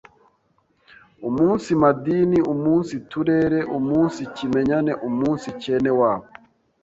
umunsi 1.27 1.69
madini, 1.81 2.39
umunsi 2.53 2.93
turere, 3.09 3.59
umunsi 3.77 4.21
kimenyane, 4.35 4.91
umunsi 5.07 5.47
cyenewabo, 5.61 6.25